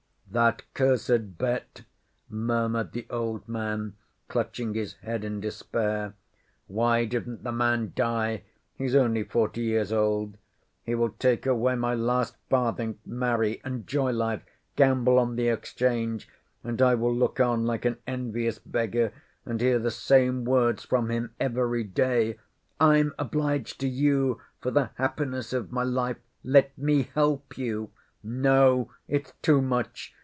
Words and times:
"That 0.33 0.63
cursed 0.73 1.37
bet," 1.37 1.81
murmured 2.29 2.93
the 2.93 3.05
old 3.09 3.49
man 3.49 3.97
clutching 4.29 4.75
his 4.75 4.93
head 4.99 5.25
in 5.25 5.41
despair... 5.41 6.13
"Why 6.67 7.03
didn't 7.03 7.43
the 7.43 7.51
man 7.51 7.91
die? 7.97 8.43
He's 8.77 8.95
only 8.95 9.23
forty 9.25 9.59
years 9.59 9.91
old. 9.91 10.37
He 10.85 10.95
will 10.95 11.09
take 11.09 11.45
away 11.45 11.75
my 11.75 11.95
last 11.95 12.37
farthing, 12.49 12.99
marry, 13.05 13.59
enjoy 13.65 14.13
life, 14.13 14.41
gamble 14.77 15.19
on 15.19 15.35
the 15.35 15.49
Exchange, 15.49 16.29
and 16.63 16.81
I 16.81 16.95
will 16.95 17.13
look 17.13 17.41
on 17.41 17.65
like 17.65 17.83
an 17.83 17.97
envious 18.07 18.57
beggar 18.57 19.11
and 19.45 19.59
hear 19.59 19.79
the 19.79 19.91
same 19.91 20.45
words 20.45 20.85
from 20.85 21.09
him 21.09 21.35
every 21.41 21.83
day: 21.83 22.39
'I'm 22.79 23.13
obliged 23.19 23.81
to 23.81 23.87
you 23.89 24.39
for 24.61 24.71
the 24.71 24.91
happiness 24.95 25.51
of 25.51 25.73
my 25.73 25.83
life. 25.83 26.19
Let 26.41 26.77
me 26.77 27.09
help 27.15 27.57
you.' 27.57 27.91
No, 28.23 28.91
it's 29.09 29.33
too 29.41 29.61
much! 29.61 30.13